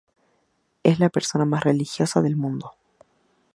[0.81, 2.73] Es la persona mas religiosa del mundo.